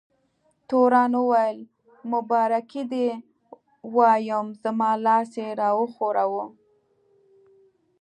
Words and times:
تورن 0.67 1.11
وویل: 1.21 1.59
مبارکي 2.13 2.81
دې 2.91 3.09
وایم، 3.95 4.47
زما 4.61 4.91
لاس 5.05 5.29
یې 5.41 5.49
را 5.59 5.69
وښوراوه. 5.77 6.45